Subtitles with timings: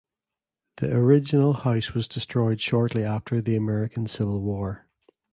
[0.77, 4.87] The original house was destroyed shortly after the American Civil War.